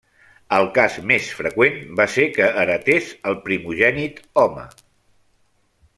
[0.59, 4.69] El cas més freqüent va ser que heretés el primogènit home.